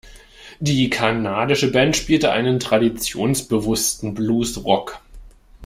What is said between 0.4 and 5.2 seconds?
Die kanadische Band spielte einen traditionsbewussten Bluesrock.